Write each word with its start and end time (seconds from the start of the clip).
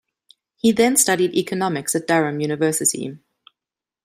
He 0.55 0.71
then 0.71 0.97
studied 0.97 1.35
Economics 1.35 1.93
at 1.93 2.07
Durham 2.07 2.39
University. 2.39 3.19